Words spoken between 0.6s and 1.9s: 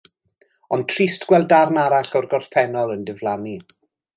Ond trist gweld darn